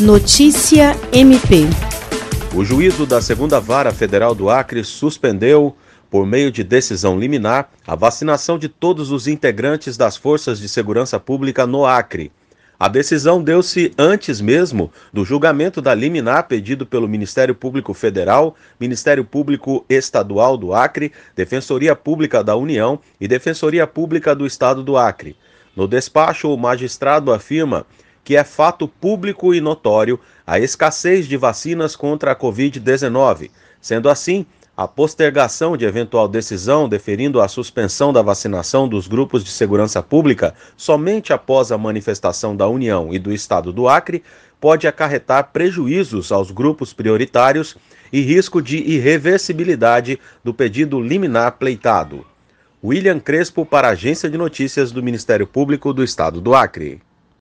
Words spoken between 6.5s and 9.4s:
de decisão liminar, a vacinação de todos os